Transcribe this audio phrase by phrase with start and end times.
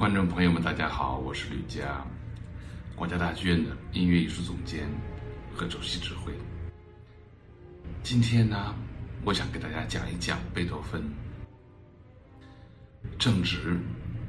[0.00, 2.02] 观众朋友们，大家好，我是吕佳，
[2.96, 4.88] 国家大剧院的音乐艺术总监
[5.54, 6.32] 和首席指挥。
[8.02, 8.74] 今天呢，
[9.24, 11.04] 我想给大家讲一讲贝多芬。
[13.18, 13.78] 正值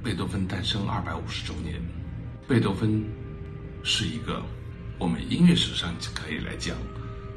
[0.03, 1.81] 贝多芬诞生二百五十周年，
[2.49, 3.01] 贝多芬
[3.81, 4.43] 是一个
[4.99, 6.75] 我们音乐史上可以来讲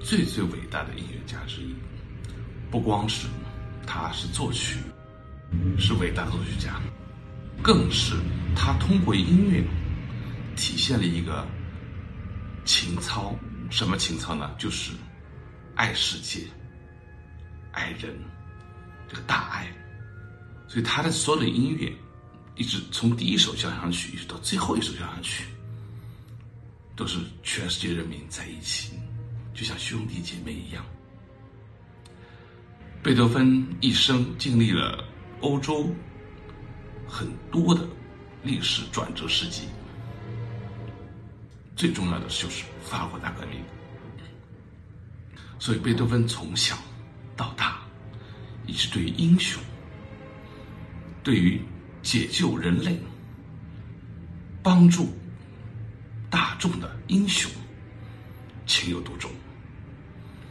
[0.00, 1.72] 最最伟大的音乐家之一。
[2.68, 3.28] 不光是
[3.86, 4.80] 他是作曲，
[5.78, 6.80] 是伟大作曲家。
[7.62, 8.14] 更是
[8.54, 9.64] 他通过音乐
[10.54, 11.46] 体现了一个
[12.64, 13.34] 情操，
[13.70, 14.54] 什么情操呢？
[14.58, 14.92] 就是
[15.74, 16.46] 爱世界、
[17.72, 18.14] 爱人，
[19.08, 19.66] 这个大爱。
[20.68, 21.92] 所以他的所有的音乐，
[22.54, 25.44] 一直从第一首交响曲一直到最后一首交响曲，
[26.94, 28.92] 都是全世界人民在一起，
[29.54, 30.84] 就像兄弟姐妹一样。
[33.02, 35.04] 贝多芬一生经历了
[35.40, 35.94] 欧洲。
[37.08, 37.86] 很多的
[38.42, 39.68] 历史转折时期，
[41.76, 43.60] 最重要的就是法国大革命。
[45.58, 46.76] 所以，贝多芬从小
[47.36, 47.80] 到大，
[48.66, 49.62] 一直对英雄、
[51.22, 51.60] 对于
[52.02, 52.98] 解救人类、
[54.62, 55.08] 帮助
[56.28, 57.50] 大众的英雄
[58.66, 59.30] 情有独钟。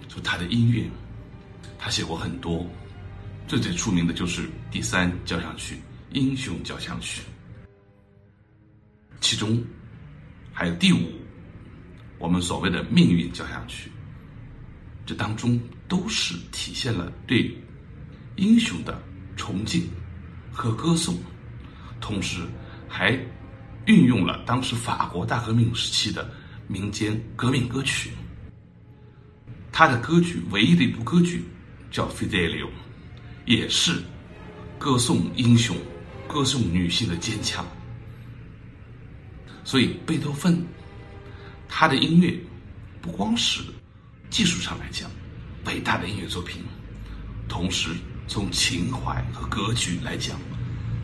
[0.07, 0.89] 就他的音乐，
[1.77, 2.65] 他写过很多，
[3.47, 5.79] 最最出名的就是第三交响曲。
[6.13, 7.23] 英雄交响曲，
[9.19, 9.63] 其中
[10.51, 11.11] 还有第五，
[12.19, 13.91] 我们所谓的命运交响曲，
[15.07, 17.51] 这当中都是体现了对
[18.35, 19.01] 英雄的
[19.35, 19.89] 崇敬
[20.51, 21.17] 和歌颂，
[21.99, 22.41] 同时
[22.87, 23.19] 还
[23.87, 26.29] 运用了当时法国大革命时期的
[26.67, 28.11] 民间革命歌曲。
[29.71, 31.43] 他的歌剧唯一的一部歌剧
[31.89, 32.67] 叫《Fidelio》，
[33.47, 33.99] 也是
[34.77, 35.75] 歌颂英雄。
[36.33, 37.63] 歌颂女性的坚强，
[39.63, 40.65] 所以贝多芬
[41.69, 42.35] 他的音乐
[43.03, 43.61] 不光是
[44.31, 45.11] 技术上来讲
[45.65, 46.63] 伟大的音乐作品，
[47.47, 47.91] 同时
[48.27, 50.39] 从情怀和格局来讲，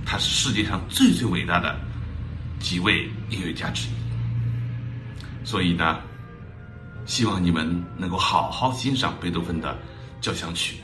[0.03, 1.79] 他是世界上最最伟大的
[2.59, 5.45] 几位音乐家之一。
[5.45, 6.01] 所以呢，
[7.05, 9.77] 希望你们能够好好欣赏贝多芬的
[10.21, 10.77] 交响曲。